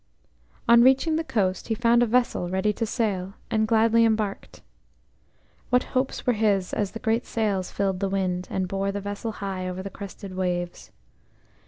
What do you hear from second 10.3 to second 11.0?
waves!